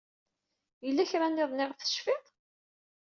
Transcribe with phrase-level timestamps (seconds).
[0.85, 2.25] Yella kra niḍen ayɣef tecfid?